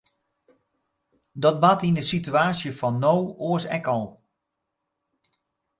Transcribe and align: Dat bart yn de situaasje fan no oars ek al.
Dat 1.43 1.57
bart 1.63 1.81
yn 1.87 1.97
de 1.99 2.03
situaasje 2.13 2.71
fan 2.79 2.95
no 3.03 3.15
oars 3.47 3.65
ek 3.77 3.85
al. 3.95 4.05